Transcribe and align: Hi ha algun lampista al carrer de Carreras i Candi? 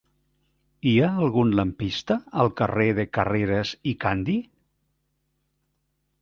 Hi 0.91 0.93
ha 1.01 1.09
algun 1.25 1.51
lampista 1.59 2.17
al 2.45 2.49
carrer 2.61 2.87
de 3.01 3.05
Carreras 3.19 3.75
i 3.93 3.95
Candi? 4.07 4.39